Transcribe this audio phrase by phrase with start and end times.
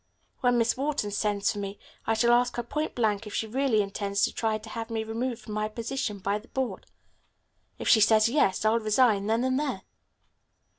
[0.39, 3.83] When Miss Wharton sends for me I shall ask her point blank if she really
[3.83, 6.87] intends to try to have me removed from my position by the Board.
[7.77, 9.83] If she says 'yes,' I'll resign, then and there."